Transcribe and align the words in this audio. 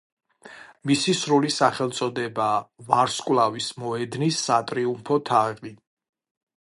მისი 0.91 1.13
სრული 1.17 1.51
სახელწოდებაა 1.55 2.63
„ვარსკვლავის 2.87 3.69
მოედნის 3.83 4.41
სატრიუმფო 4.49 5.19
თაღი“. 5.33 5.75